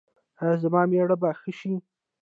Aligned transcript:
ایا 0.41 0.53
زما 0.63 0.81
میړه 0.91 1.15
به 1.21 1.29
ښه 1.39 1.51
شي؟ 1.59 1.73